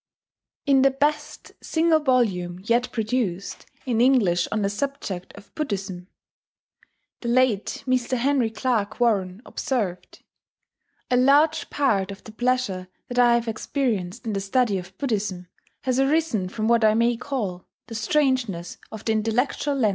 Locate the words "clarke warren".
8.49-9.43